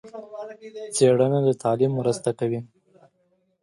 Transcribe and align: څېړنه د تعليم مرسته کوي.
څېړنه 0.95 1.39
د 1.47 1.49
تعليم 1.63 1.91
مرسته 1.99 2.29
کوي. 2.39 2.59